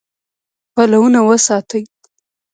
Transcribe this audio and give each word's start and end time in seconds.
پلونه 0.73 1.19
وساتئ 1.27 1.83